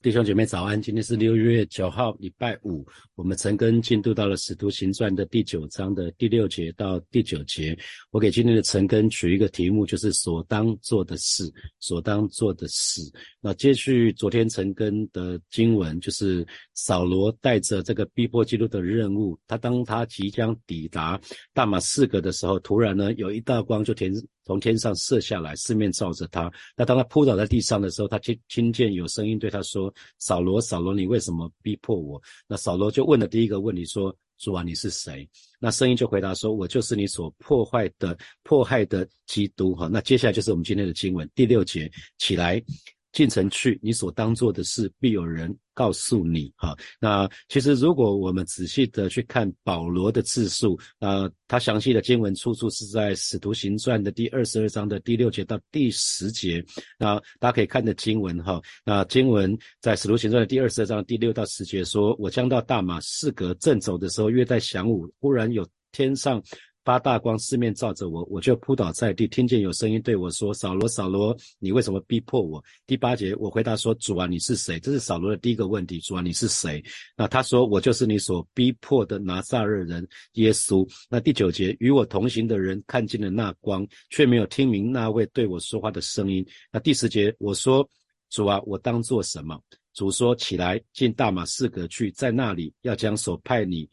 [0.00, 2.86] 弟兄姐妹早安，今天是六月九号，礼拜五。
[3.16, 7.76] 我们陈根进度到了《使徒行传》的第九章的第六节到第九节。
[8.12, 13.02] 我给今天的陈根取一个题目，就是所当做的事，所当做的事。
[13.40, 21.20] 那接续昨天陈根的经文，就是扫罗带着这个逼迫基督的任务，他当他即将抵达
[21.52, 24.12] 大马士革的时候，突然呢，有一道光就天
[24.48, 26.50] 从天上射下来，四面照着他。
[26.74, 29.94] 那当他扑倒在地上的时候，他听听见有声音对他说。
[30.18, 32.18] 扫罗，扫罗，你为什么逼迫我？
[32.46, 35.28] 那扫罗就问了第一个问题，说：主啊，你是谁？
[35.60, 39.74] 那声音就回答说：我就是你所破坏的、迫害的基督。
[39.74, 42.62] 哈，那接下来就是我们今天的经文第六节，起来。
[43.12, 46.52] 进城去，你所当做的事，必有人告诉你。
[46.56, 56.64] 哈，那其实如果我们仔细的去看保罗的字数，呃，他详细的经文出处是在《使徒行传》的第二十二章的第六节到第十节。
[56.98, 66.42] 那大家可以看的经文，哈，那经文在《使徒行传》的第二十二章第六到十节说：“我将到大马士革正走的时候，约在晌午，忽然有天上。”
[66.88, 76.82] 发大光，四面照着我，我就扑倒在地，听见有声音对我说：“扫罗，扫罗，你为什么逼迫我？”第八节，我回答说：“主啊，你是谁？”这是扫罗的第一个问题：“主啊，你是谁？”
[77.14, 86.42] 那他说：“我就是你所逼迫的拿撒勒人耶稣。”那第九节，与我同行的人看见了那光，却没有听明那位对我说话的声音。
[86.72, 87.86] 那第十节，我说
[88.32, 89.60] ：“主啊，我当做什么？”
[89.92, 93.86] 主说：“起来，进大马士革去，在那里要将所派你。”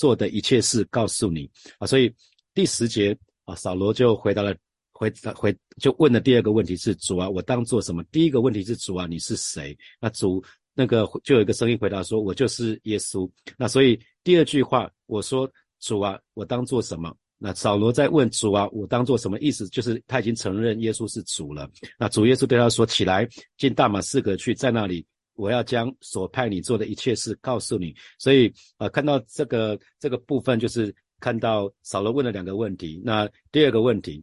[0.00, 1.46] 做的一切事告诉你
[1.78, 2.10] 啊，所以
[2.54, 4.56] 第十节啊，扫罗就回答了，
[4.92, 8.02] 回回就问的第二个问题是主啊，我当做什么？
[8.04, 9.76] 第一个问题是主啊，你是谁？
[10.00, 13.30] 那主那个就有一个声音回答说，我就是耶稣。
[13.58, 15.46] 那所以第二句话我说
[15.80, 17.14] 主啊，我当做什么？
[17.36, 19.38] 那扫罗在问主啊，我当做什么？
[19.38, 21.70] 意思就是他已经承认耶稣是主了。
[21.98, 23.28] 那主耶稣对他说，起来
[23.58, 25.04] 进大马士革去，在那里。
[25.40, 33.00] 我要将所派你做的一切事告诉你，所以呃，看到这个这个部分，就是看到扫罗问了两个问题。
[33.04, 34.22] 那第二个问题，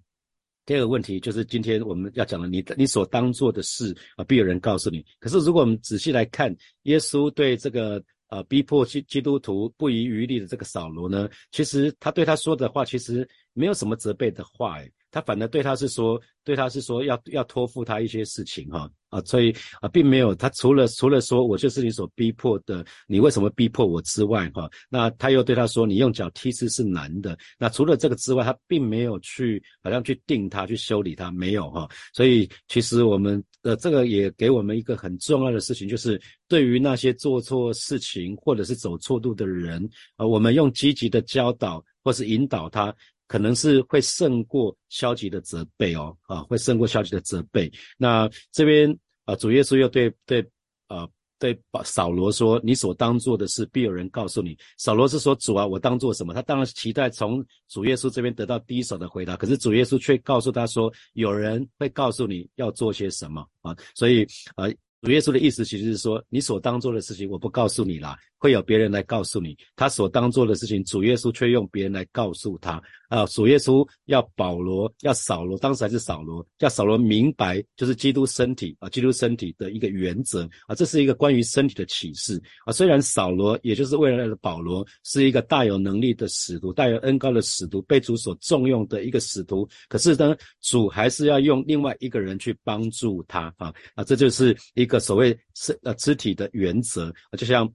[0.65, 5.03] 第二个问题就是今天我们要讲的，你你所当做的事啊，必有人告诉你。
[5.19, 27.37] 可是如果我们仔细来看，耶稣对这个呃逼迫基基督徒不遗余力的这个扫罗呢，其实他对他说的话，其实没有什么责备的话，诶，他反而对他是说，对他是说要要托付他一些事情哈啊，所以啊，并没有他除了除了说我就是你所逼迫的，你为什么逼迫我之外哈，那他又对他说，你用脚踢是是难的。
[27.57, 31.87] 那除了这个之外，他并没有去好像去定他去修理他，没有哈。
[32.13, 42.93] 所以其实我们的这个也给我们一个很重要的事情，就是对于那些做错事情或者是走错路的人啊，我们用积极的教导或是引导他。
[43.27, 47.71] 可能是会胜过消极的责备哦，啊，会胜过消极的责备。
[47.97, 50.41] 那这边啊，主耶稣又对对
[50.87, 51.07] 啊
[51.39, 59.35] 对扫罗说：“你所当做的事，必有人告诉你。”扫罗是说：“主啊，我当做什么？”他当然期待从主耶稣这边得到第一手的回答。
[59.35, 64.65] 可是主耶稣却告诉他说：“有人会告诉你要做些什么啊。”所以啊。
[65.03, 69.55] 主耶稣的意思其实是说，你所当做的事情，我不告诉你啦，会有别人来告诉你。
[69.75, 72.81] 他所当做的事情，主耶稣却用别人来告诉他。
[73.07, 82.73] 啊，主耶稣要保罗，要扫罗，当时还是扫罗，要扫罗明白，就是基督身体啊，基督身体的一个原则啊，这是一个关于身体的启示啊。
[82.73, 94.87] 虽然扫罗，也就是未来的保罗，是一个大有能力的使徒，大有恩高的使徒，被主所重用的一个使徒，可是呢，主还是要用另外一个人去帮助他啊啊，这就是一。
[94.87, 97.69] 个所谓是呃肢体的原则啊，就像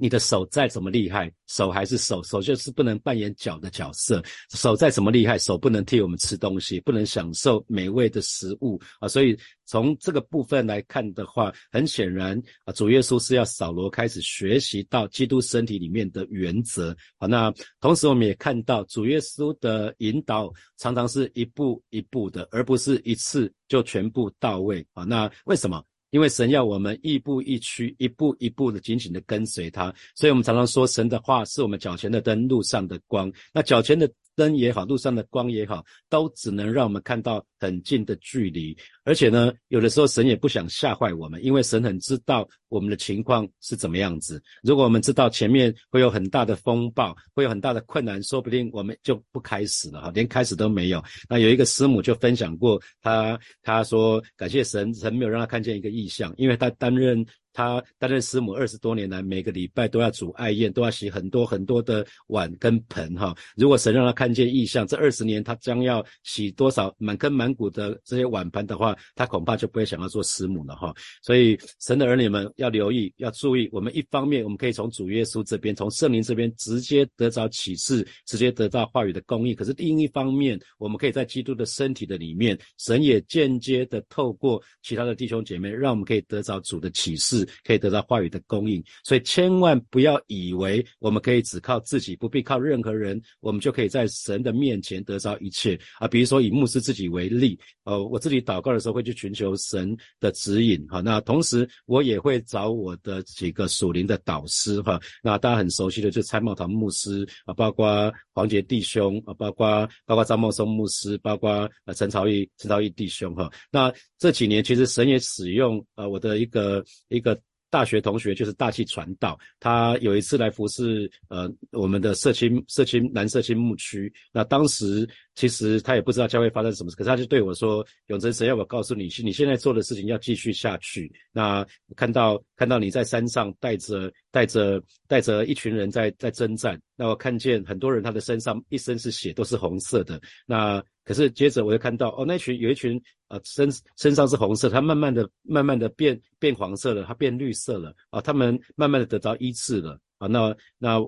[0.00, 4.22] 你的手再怎么厉害，手还是手，手就是不能扮演脚的角色。
[4.50, 9.06] 手再怎么厉害，手不能替我们吃东西，不能享受美味的食物啊。
[9.06, 17.26] 所以从这个部分来看的话，很显然啊，主耶稣是要扫罗开始学习到基督身体里面的原则啊。
[17.26, 25.04] 那同时我们也看到主耶稣的引导常常是一步一步的，而不是一次就全部到位啊。
[25.04, 25.84] 那为什么？
[26.10, 33.32] 因为神要我们亦步亦趋，一步一步的紧紧的跟随他，所以我们常常说神的话是我们脚前的灯，路上的光。
[33.52, 34.10] 那脚前的。
[34.36, 38.76] 灯也好，路上的光也好，都只能让我们看到很近的距离。
[39.04, 44.40] 而且呢，有的时候神也不想吓坏我们，因为神很知道我们的情况是怎么样子。
[44.62, 51.02] 如果我们知道前面会有很大的风暴，会有很大的困难，说不定我们就不开始了哈，连开始都没有。
[51.28, 63.34] 那有一个师母就分享过，他他说感谢神，神没有让他看见一个异象，因为他担任他担任师母二十多年来，每个礼拜都要煮爱宴，都要洗很多很多的碗跟盆哈。
[63.56, 70.94] 如果神让他看见异象，这二十年他将要洗多少满坑满谷的这些碗盘的话，他恐怕就不会想要做师母了哈。
[71.22, 73.68] 所以神的儿女们要留意，要注意。
[73.72, 79.54] 我们一方面我们可以从主耶稣这边，从圣灵这边直接得着启示，直接得到话语的供应。
[79.54, 87.39] 可是另一方面，我们可以在基督的身体的里面，神也间接的透过其他的弟兄姐妹，让我们可以得着主的启示。
[87.64, 96.08] 可以得到话语的供应，所以千万不要以为我们可以只靠自己，不必靠任何人，我们就可以在神的面前得着一切啊！
[96.08, 97.58] 比如说以牧师自己为例，
[97.90, 117.36] 呃，我自己祷告的时候会去寻求神的指引，哈，那同时我也会找我的几个属灵的导师，哈，那大家很熟悉的就蔡茂堂牧师啊，包括黄杰弟兄啊，包括包括张茂松牧师，包括呃陈朝义陈朝义弟兄，哈，那这几年其实神也使用呃我的一个一个。
[117.70, 131.64] 大学同学就是大气传道，他有一次来服侍呃我们的社青社青南社青牧区，那当时其实他也不知道教会发生什么事，可是他就对我说：“永贞神要我告诉你，你现在做的事情要继续下去。”那
[131.96, 140.20] 看到看到你在山上带着带着带着一群人在在征战，那我看见很多人他的身上一身是血，都是红色的。
[140.44, 150.28] 那可是接着我又看到哦，那群有一群呃身身上是红色，它慢慢的慢慢的变变黄色了，它变绿色了啊，他们慢慢的得到医治了啊。
[150.28, 151.00] 那那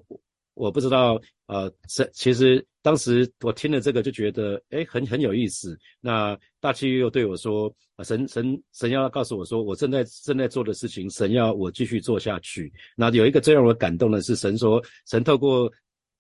[0.55, 5.79] 我不知道呃，是其实当时我听了这个就觉得哎很很有意思。
[6.01, 12.73] 那大七又对我说啊，神神神要告诉我说，我正在正在做的事情，神要我继续做下去。
[12.97, 15.73] 那有一个最让我感动的是，神说神透过。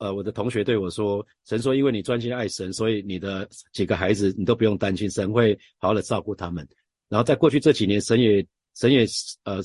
[0.02, 6.66] 呃，我的同学对我说：“神说，因为你专心爱神，所以你的几个孩子你都不用担心，神会好好的照顾他们。
[7.08, 8.44] 然后在过去这几年，神也
[8.74, 9.06] 神也
[9.44, 9.62] 呃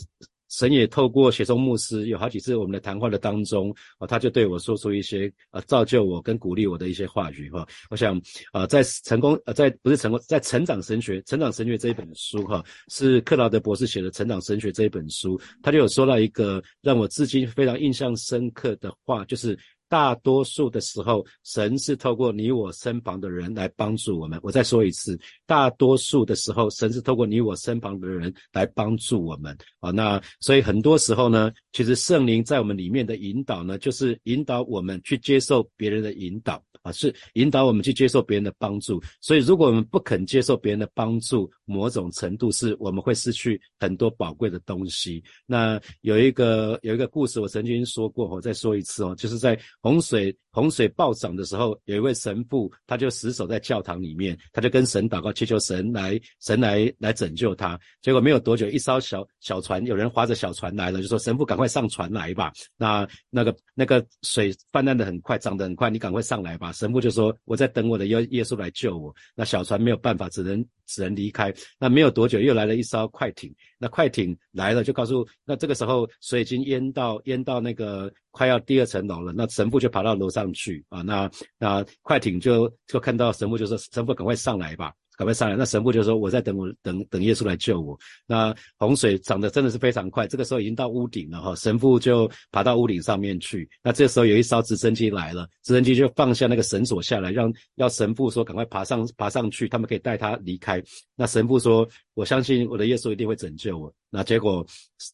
[0.49, 7.67] 神也透过写中牧师有好几次我们的谈话的当中啊，他就对我说出一些呃造就我跟鼓励我的一些话语哈。
[7.89, 8.21] 我想
[8.53, 19.57] 啊，在成功呃在不是成功在成长神学成长神学这一本书哈，是克劳德博士写的成长神学这一本书，他就有说到一个让我至今非常印象深刻的话，就是。
[19.89, 24.39] 大多数的时候，神是透过你我身旁的人来帮助我们。
[24.43, 29.57] 我再说一次，大多数的时候，神是透过你我身旁的人来帮助我们。
[29.79, 36.61] 啊，那所以很多时候呢，其实圣灵在我们里面的引导呢，就是引导我们去接受别人的引导
[36.91, 39.01] 是引导我们去接受别人的帮助。
[39.21, 45.23] 所以，如果我们不肯接受别人的帮助，某种程度是我们会失去很多宝贵的东西。
[45.45, 49.59] 那有一个有一个故事，我曾经说过，我再说一次哦，就是在。
[49.79, 57.79] 洪水洪水暴涨的时候，有一位神父，他就死守在教堂里面，他就跟神祷告，祈求神来神来来拯救他。
[58.01, 62.51] 结果没有多久，一艘小小船，有人划着小船来了，就说神父赶快上船来吧。
[62.75, 66.71] 那那个那个水泛滥的很快，涨得很快，你赶快上来吧。
[66.71, 69.13] 神父就说我在等我的耶耶稣来救我。
[69.35, 71.53] 那小船没有办法，只能只能离开。
[71.77, 73.53] 那没有多久，又来了一艘快艇。
[73.77, 79.33] 那快艇来了，就告诉那这个时候水已经淹到淹到那个快要第二层楼了。
[79.35, 85.55] 那神父就爬到楼上去啊，那那快艇就就看到神父就说：“神父赶快上来吧。”赶快上来！
[85.55, 87.97] 那神父就说：“我在等我等等耶稣来救我。”
[88.27, 91.55] 那洪水涨得真的是非常快，这个时候已经到屋顶了哈。
[91.55, 93.67] 神父就爬到屋顶上面去。
[93.81, 100.79] 那这时候有一艘直升机来了，直升机就放下那个绳索下来，让要神父说赶快爬上爬上去，他们可以带他离开。
[101.15, 104.63] 那神父说：“我相信我的耶稣一定会拯救我。”那结果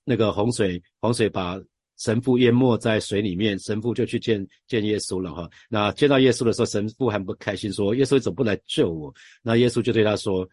[0.03, 1.57] 那个洪水洪水把。
[2.03, 5.49] 神父淹没在水里面，神父就去见见耶稣了哈。
[5.69, 10.45] 那见到耶稣的时候，神父很不开心，说：“耶稣怎么不来救我？”那耶稣就对他说：“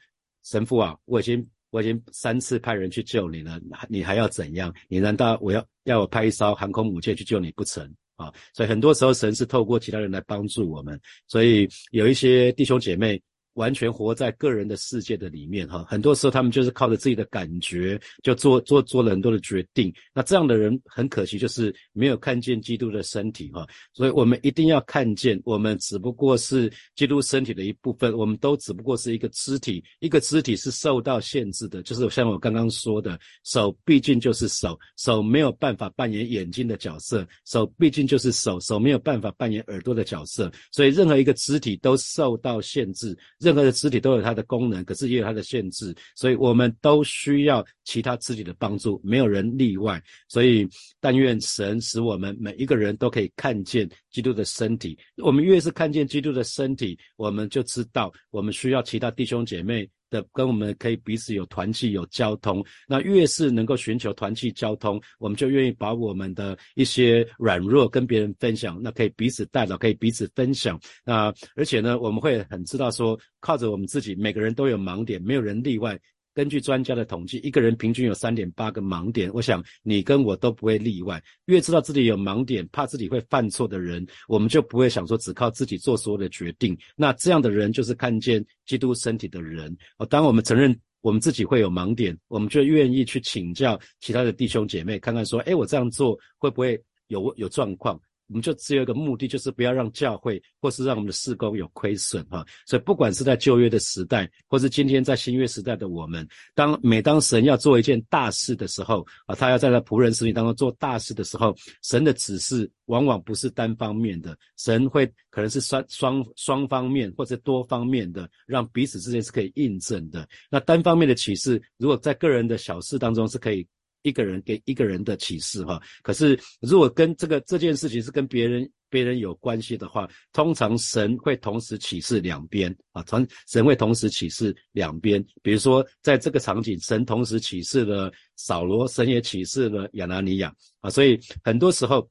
[0.47, 4.73] 神父啊，我已经我已经三次派人去救你了，你还要怎样？
[4.89, 7.85] 你难道我要要我派一艘航空母舰去救你不成？
[8.15, 8.33] 啊？
[8.55, 11.01] 所以很多时候神是透过其他人来帮助我们。
[11.27, 13.21] 所以有一些弟兄姐妹。
[13.55, 19.93] 完全活在个人的世界的里面，哈，很多时候他们就是靠着自己的感觉就做做做了很多的决定。
[20.15, 23.67] 那这样的人很可惜，就是没有看见基督的身体，哈。
[23.93, 43.19] 所以我们一定要看见，我们只不过是基督身体的一部分，我们都只不过是一个肢体，一个肢体是受到限制的，就是像我刚刚说的，手毕竟就是手，手没有办法扮演眼睛的角色，手毕竟就是手，手没有办法扮演耳朵的角色，所以任何一个肢体都受到限制。
[43.39, 50.01] 任任何的肢体都有它的功能，可是也有它的限制，所以我们都需要其他肢体的帮助，没有人例外。
[50.29, 50.69] 所以，
[51.01, 54.97] 但愿神使我们每一个人都可以看见基督的身体。
[55.17, 62.63] 我们越是看见基督的身体，我们就知道我们需要其他弟兄姐妹的跟我们可以彼此有团契、有交通。
[62.87, 70.79] 那越是能够寻求团契、交通，我们就愿意把我们的一些软弱跟别人分享，那可以彼此带到，可以彼此分享。
[71.05, 75.99] 那而且呢，我们会很知道说，靠着我们自己，每个人都有盲点，没有人例外。
[76.35, 79.31] 根据专家的统计，一个人平均有三点八个盲点。
[79.35, 81.23] 我想你跟我都不会例外。
[81.47, 86.77] 越知道自己有盲点，怕自己会犯错的人，我们就不会想说只靠自己做所有的决定。
[86.97, 89.77] 那这样的人就是看见基督身体的人。
[89.99, 98.01] 哦，当我们承认我们自己会有盲点，我们就愿意去请教其他的弟兄姐妹，看看说，哎，我这样做会不会有有状况？
[98.31, 102.47] 我们就只有一个目的，就是不要让教会或是让我们的事工有亏损哈。
[102.65, 120.29] 所以不管是在旧约的时代，或是今天在新约时代的我们，当每当神要做一件大事的时候啊，他要在他仆人使命当中做大事的时候，神的指示往往不是单方面的，神会可能是双双双方面或者多方面的，让彼此之间是可以印证的。
[120.49, 123.67] 那单方面的启示，如果在个人的小事当中是可以。
[124.03, 135.25] 一个人给一个人的启示哈，可是如果跟这个这件事情是跟别人别人有关系的话，通常神会同时启示两边啊，同神会同时启示两边。
[135.43, 142.09] 比如说在这个场景，神同时启示了扫罗，神也启示了亚拿尼亚啊，所以很多时候。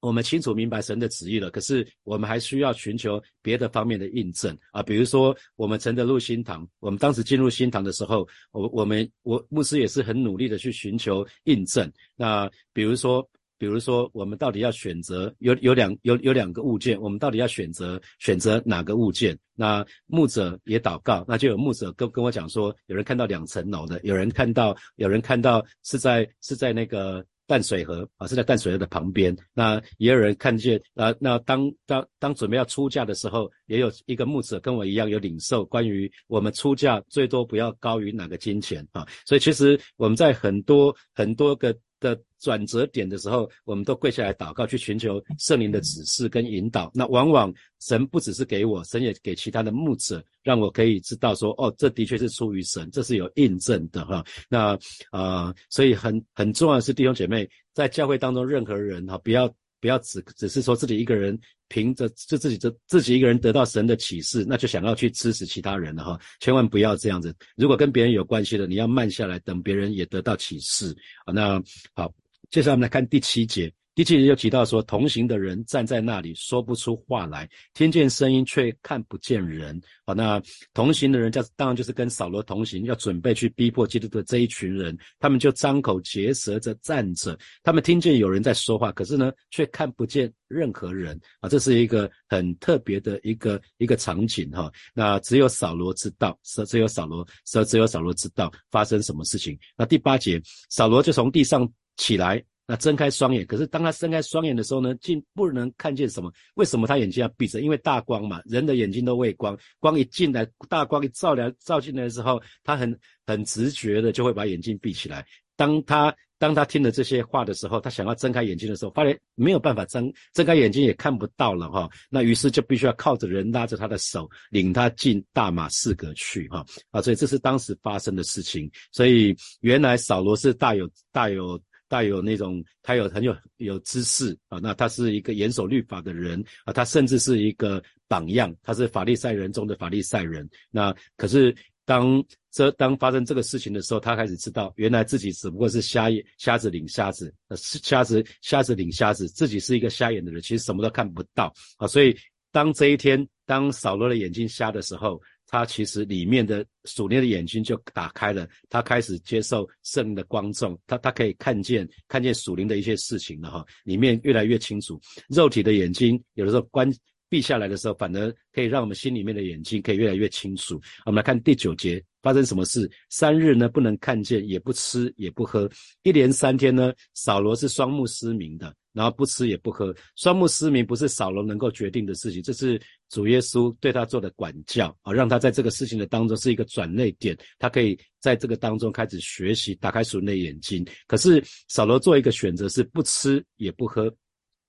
[0.00, 11.90] 我们清楚明白神的旨意了，可是我们还需要寻求别的方面的印证啊，比如说我们承德入新堂，我们当时进入新堂的时候，我我们我牧师也是很努力的去寻求印证。
[12.14, 13.28] 那比如说，
[13.58, 19.36] 比如说我们到底要选择有有两有有两个物件，我们到底要选择选择哪个物件？
[19.56, 27.26] 那牧者也祷告，那就有牧者跟跟我讲说，有人看到两层楼的，有人看到有人看到是在是在那个。
[27.48, 29.36] 淡水河啊，是在淡水河的旁边。
[29.52, 39.04] 那也有人看见啊，那当当当准备要出价的时候，也有一个牧者跟我一样有领受关于我们出价最多不要高于哪个金钱啊。
[39.26, 41.76] 所以其实我们在很多很多个。
[42.00, 46.90] 的转折点的时候，我们都跪下来祷告，去寻求圣灵的指示跟引导。
[46.94, 54.24] 那往往神不只是给我，神也给其他的牧者，让我可以知道说，哦，这的确是出于神，这是有印证的哈。
[54.48, 54.78] 那
[55.10, 59.52] 啊，所以很很重要的是弟兄姐妹在教会当中，任何人哈，不要。
[59.80, 67.34] 不要只只是说自己一个人凭着就自己这自己一个人得到神的启示，那就想要去支持其他人了哈，千万不要这样子。
[67.56, 71.32] 如果跟别人有关系的，你要慢下来，等别人也得到启示啊。
[71.32, 71.62] 那
[71.94, 72.12] 好，
[72.50, 73.72] 接下来我们来看第七节。
[73.98, 79.76] 第七节又提到说，同行的人站在那里说不出话来，听见声音却看不见人。
[80.06, 80.40] 好，那
[80.72, 91.20] 同行的人叫当然就是跟扫罗同行，要准备去逼迫基督的这一群人，他们就张口结舌着站着，他们听见有人在说话，可是呢却看不见任何人。
[91.40, 94.70] 啊，这是一个很特别的一个一个场景哈。
[94.94, 99.58] 那只有扫罗知道，只只有扫罗，只只有扫罗知道发生什么事情。
[99.76, 100.40] 那第八节，
[100.70, 102.40] 扫罗就从地上起来。
[102.70, 106.30] 那睁开双眼，可是当他睁开双眼的时候呢，竟不能看见什么？
[106.56, 107.62] 为什么他眼睛要闭着？
[107.62, 112.94] 因为大光嘛，人的眼睛都畏光，光一进来，大光一照来照进来的时候，他很
[113.26, 115.24] 很直觉的就会把眼睛闭起来。
[115.56, 121.88] 当他当他听了这些话的时候，他想要睁开眼睛的时候，发现没有办法睁睁开眼睛也看不到了哈。
[122.10, 127.00] 那于是就必须要靠着人拉着他的手，领他进大马士革去哈啊。
[127.00, 128.70] 所以这是当时发生的事情。
[128.92, 131.58] 所以原来扫罗是大有大有。
[131.88, 140.48] 带有那种，他有很有有知识啊，那他是一个严守律法的人啊，他甚至是一个榜样，他是法利赛人中的法利赛人。
[140.70, 141.54] 那可是
[141.84, 151.86] 当这当发生这个事情的时候，他开始知道，原来自己只不过是瞎眼瞎子领瞎子，呃，瞎子瞎子领瞎子，自己是一个瞎眼的人，其实什么都看不到啊。
[151.86, 152.14] 所以
[152.52, 155.20] 当这一天，当扫罗的眼睛瞎的时候。
[155.48, 165.00] 他其实里面的属灵的眼睛就打开了，他开始接受圣灵的光重，他他可以看见看见属灵的一些事情了哈，里面越来越清楚。
[165.28, 166.92] 肉体的眼睛有的时候关
[167.28, 170.80] 闭下来的时候，反而可以让我们心里面的眼睛可以越来越清楚。
[171.04, 172.90] 我们来看第九节发生什么事？
[173.10, 175.70] 三日呢不能看见，也不吃也不喝，
[176.02, 178.74] 一连三天呢，扫罗是双目失明的。
[178.94, 182.80] 然后不吃也不喝，双目失明不是扫罗能够决定的事情，这是
[183.10, 190.84] 主耶稣对他做的管教啊，让他在这个事情的当中是一个转捩点，他可以在这个当中开始学习，打开属内眼睛。
[191.06, 194.12] 可是扫罗做一个选择是不吃也不喝，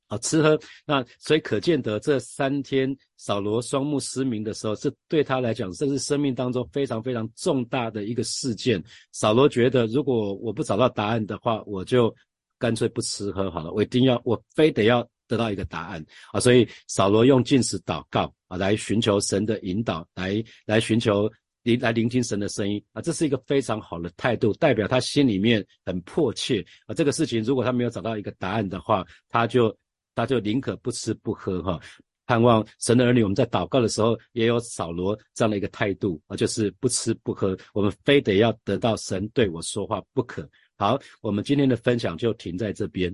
[0.10, 8.84] 啊，吃喝那所以可见得这三天扫罗双目失明的时候，这对他来讲，这是生命当中非常非常重大的一个事件。
[9.14, 12.14] 扫罗觉得，如果我不找到答案的话，我就。
[12.62, 16.42] 干脆不吃喝好了，我一定要，我非得要得到一个答案啊！
[16.42, 21.32] 所以扫罗用进食祷告啊，来寻求神的引导，来来寻求
[21.64, 26.94] 聆来聆听神的声音啊，这是一个非常好的态度，代表他心里面很迫切啊。
[26.94, 29.74] 这个事情如果他没有找到一个答案的话，他就
[30.20, 31.80] 他就宁可不吃不喝哈。
[32.26, 40.48] 盼望神的儿女，我们在祷告的时候也有扫罗这样的一个态度啊，就是不吃不喝，我们非得要得到神对我说话不可。
[40.78, 43.12] 好，我们今天的分享就停在这边。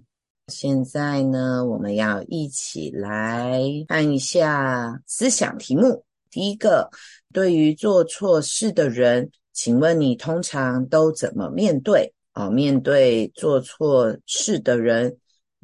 [0.48, 6.04] 现在呢，我们要一起来看一下思想题目。
[6.30, 6.90] 第一个，
[7.32, 12.14] 对于做错事的人，请问你通常都怎么面对？
[12.34, 15.18] 啊，面对做错事的人，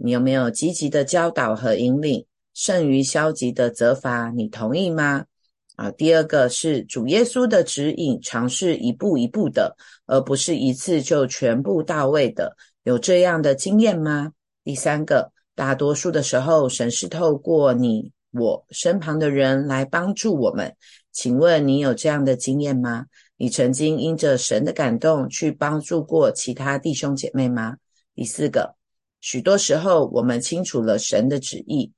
[0.03, 2.25] 你有没有积极的教导和引领？
[2.53, 5.25] 胜于消极的责罚，你同意吗？
[5.75, 14.33] 啊，第二个是主耶稣的指引，尝试一步一步的，而不是一次就全部到位的，有这样的经验吗？
[14.63, 20.75] 第三个，大多数的时候，神是透过你我身旁的人来帮助我们，
[21.11, 23.05] 请问你有这样的经验吗？
[23.37, 27.77] 你曾经因着神的感动去帮助过其他弟兄姐妹吗？
[28.13, 28.75] 第四个，
[29.21, 31.93] 许多时候我们清楚了神的旨意。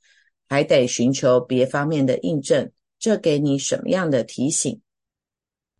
[0.49, 4.79] 还得寻求别方面的印证，这给你什么样的提醒？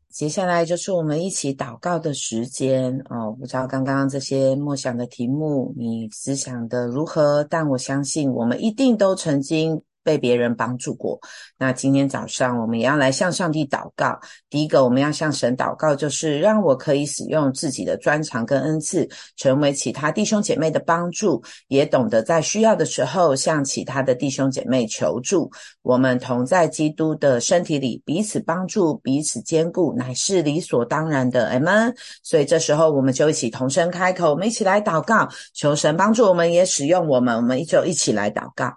[0.09, 3.35] 接下来就是我们一起祷告的时间哦。
[3.39, 7.43] 不知道刚刚这些默想的题目，你思想的如何？
[7.43, 9.79] 但我相信，我们一定都曾经。
[10.03, 11.19] 被别人帮助过，
[11.57, 14.19] 那今天早上我们也要来向上帝祷告。
[14.49, 19.07] 第一个，我们要向神祷告，就是让我可以使用自己的专长跟恩赐，
[19.37, 25.49] 成为其他弟兄姐妹的帮助，也懂得在需要的时候向其他的弟兄姐妹求助。
[25.81, 31.49] 我们同在基督的身体里，彼此帮助，彼此兼顾，乃是理所当然的。
[31.49, 31.93] 阿门。
[32.21, 37.35] 所以这时候，我们就一起同声开口，我们一起来祷告，求神帮助我们，也使用我们。
[37.35, 38.73] 我们就一起来祷告。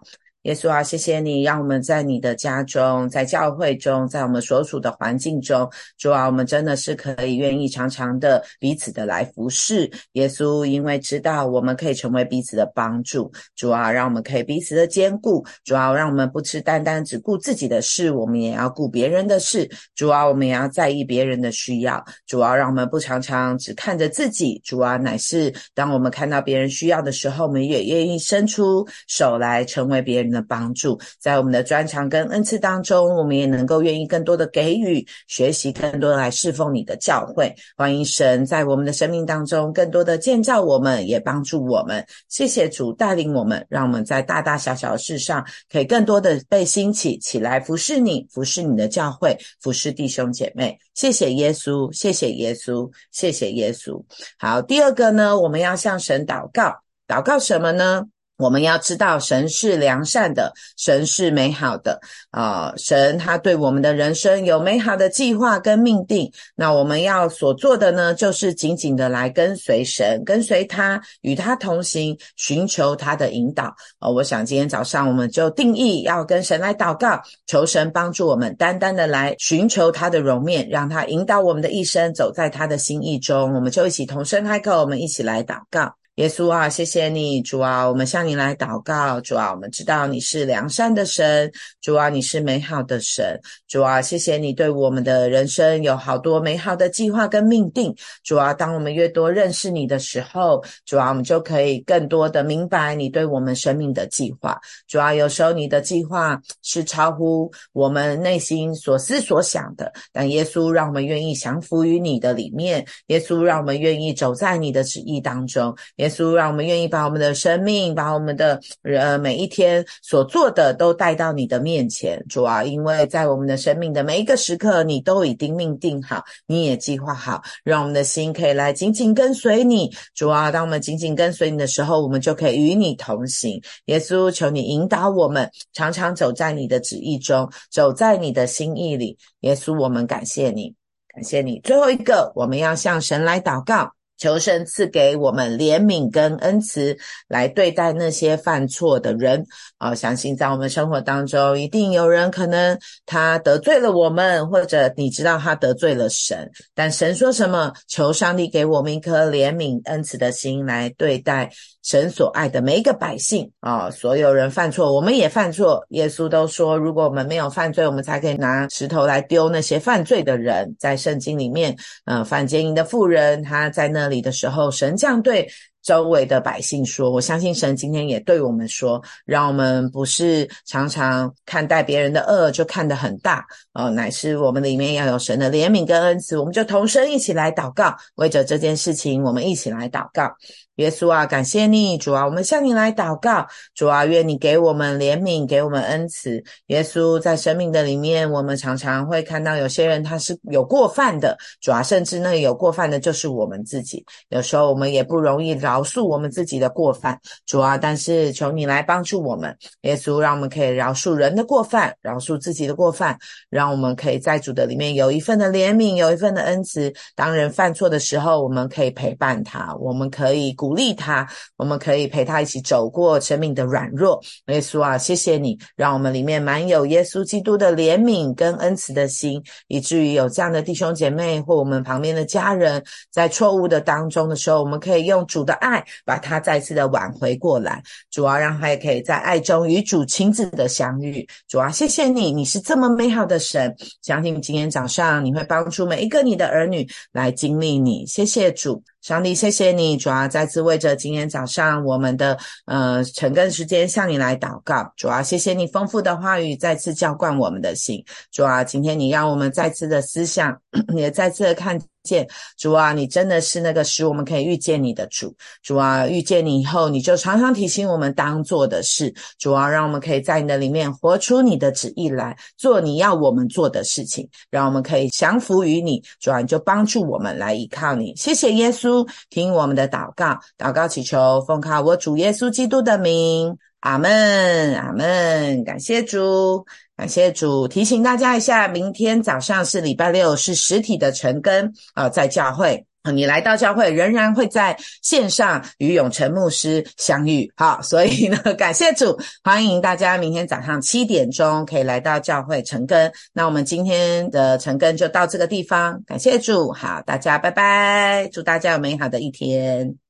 [0.46, 13.28] 耶稣啊，谢谢你让我们在你的家中，在教会中，在我们所处的环境中，主啊，我们真的是可以愿意常常的彼此的来服侍耶稣，因为知道我们可以成为彼此的帮助。
[13.56, 15.44] 主啊，让我们可以彼此的兼顾。
[15.64, 19.68] 主啊，让我们不吃单单只顾自己的事，我们也要顾别人的事。
[19.96, 22.04] 主啊，我们也要在意别人的需要。
[22.24, 24.60] 主啊，让我们不常常只看着自己。
[24.64, 30.35] 主啊，乃是当我们看到别人需要的时候，我们也愿意伸出手来成为别人。
[30.36, 37.54] 的帮助，在我们的专长跟恩赐当中，我们也能够愿意更多的给予、学习，更多来侍奉你的教会。
[37.76, 42.04] 欢迎神在我们的生命当中更多的建造我们，也帮助我们。
[42.28, 50.78] 谢谢主带领我们，让我们在大大小小的事上可以更多的被兴起起来服侍你，服侍你的教会，服侍弟兄姐妹。
[50.94, 54.02] 谢谢耶稣，谢谢耶稣，谢谢耶稣。
[54.38, 56.74] 好，第二个呢，我们要向神祷告，
[57.06, 58.04] 祷告什么呢？
[58.36, 61.98] 我们要知道，神是良善的，神是美好的
[62.30, 62.72] 啊！
[62.76, 66.30] 神他对我们的人生有美好的计划跟命定。
[66.54, 74.08] 那我们要所做的呢，就是紧紧的来跟随神，跟随他，与他同行，寻求他的引导啊！
[74.10, 83.54] 我想今天早上我们就定义要跟神来祷告，求神帮助我们，单单的来寻求他的容面，让他引导我们的一生，走在他的心意中。
[83.54, 85.94] 我们就一起同声开口，我们一起来祷告。
[86.16, 91.52] 耶稣啊，谢谢你，主啊，我们向你来祷告，主啊，我们知道你是良善的神，
[91.82, 115.76] 主啊，你是美好的神，主啊，谢谢你对我们的人生有好多美好的计划跟命定，主啊，当我们越多认识你的时候，主啊，我们就可以更多的明白你对我们生命的计划，主啊，有时候你的计划是超乎我们内心所思所想的，但耶稣让我们愿意降服于你的里面，耶稣让我们愿意走在你的旨意当中。
[116.06, 133.60] 耶稣，让我们愿意把我们的生命，把我们的呃每一天所做的都带到你的面前，主啊，因为在我们的生命的每一个时刻，你都已经命定好，你也计划好，让我们的心可以来紧紧跟随你，主啊，当我们紧紧跟随你的时候，我们就可以与你同行。
[133.86, 139.18] 耶稣，求你引导我们，常常走在你的旨意中，走在你的心意里。
[139.40, 140.72] 耶稣，我们感谢你，
[141.12, 141.58] 感谢你。
[141.64, 143.90] 最后一个，我们要向神来祷告。
[144.16, 146.96] 求神赐给我们怜悯跟恩慈，
[147.28, 149.44] 来对待那些犯错的人
[149.78, 149.94] 啊！
[149.94, 157.72] 相信在我们生活当中，一定有人可能他得罪了我们，或者你知道他得罪了神，但神说什么？
[157.86, 161.50] 求上帝给我们一颗怜悯恩慈的心来对待。
[161.86, 165.86] 神所爱的每一个百姓啊，所有人犯错，我们也犯错。
[165.90, 170.74] 耶稣都说，如果我们没有犯罪，我们才可以拿石头来丢那些犯罪的人。
[170.80, 175.48] 在圣经里面，嗯，犯奸淫的妇人，他在那里的时候，神将对。
[175.86, 177.12] 周围的百姓说。
[177.12, 186.36] 我相信神今天也对我们说，让我们不是常常看待别人的恶就看得很大，呃，乃是我们里面要有神的怜悯跟恩慈。
[186.36, 190.28] 我们就同声一起来祷告，为着这件事情，我们一起来祷告。
[190.76, 196.44] 耶稣啊，感谢你，主啊，我们向你来祷告，主啊，愿你给我们怜悯，给我们恩慈。
[196.66, 204.04] 耶稣在生命的里面，我们常常会看到有些人他是有过犯的，主啊，甚至那有过犯的就是我们自己。
[204.28, 213.14] 有时候我们也不容易饶饶恕我们自己的过犯，主啊，但是求你来帮助我们，耶稣，让我们可以饶恕人的过犯，饶恕自己的过犯，
[213.50, 216.90] 让我们可以在主的里面有一份的怜悯，有一份的恩慈。
[217.14, 224.18] 当人犯错的时候，我们可以陪伴他，我们可以鼓励他，我们可以陪他一起走过生命的软弱。
[224.46, 237.82] 耶稣啊，谢谢你，让我们里面满有耶稣基督的怜悯跟恩慈的心，以至于有这样的弟兄姐妹或我们旁边的家人，在错误的当中的时候，我们可以用主的爱爱把他再次的挽回过来。
[238.10, 241.26] 主要，让他也可以在爱中与主亲自的相遇。
[241.48, 248.06] 主要，谢谢你，你是这么美好的神，相信今天早上你会帮助每一个你的儿女来经历你。
[248.06, 248.82] 谢谢主。
[249.06, 254.92] 上帝，谢谢你，主要再次为着今天早上我们的呃晨更时间向你来祷告。
[254.96, 258.04] 主要谢谢你丰富的话语再次浇灌我们的心。
[258.32, 260.60] 主要今天你让我们再次的思想，
[260.96, 261.80] 也再次的看。
[262.06, 262.24] 见
[262.56, 265.34] 主啊，你真的是那个使我们可以遇见你的主。
[265.60, 269.12] 主啊，遇见你以后，你就常常提醒我们当做的事。
[269.40, 276.00] 主啊，让我们可以在你的里面活出你的旨意来，做你要我们做的事情，让我们可以降服于你。
[276.20, 278.14] 主啊，你就帮助我们来依靠你。
[278.14, 278.95] 谢谢耶稣，
[279.28, 283.58] 听我们的祷告，祷告祈求，奉靠我主耶稣基督的名。
[283.80, 285.64] 阿门，阿门。
[285.64, 286.64] 感谢主。
[286.96, 297.52] 感谢主提醒大家一下，明天早上是礼拜六，是实体的晨更啊，在教会你来到教会仍然会在线上与永成牧师相遇。
[297.56, 303.10] 好，所以呢， 感谢主，欢迎大家明天早上七点钟可以来到教会晨更。
[303.32, 310.05] 那我们今天的晨更就到这个地方，感谢主，好，大家拜拜，祝大家有美好的一天。